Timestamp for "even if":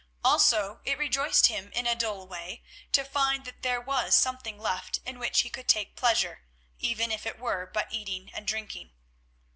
6.79-7.27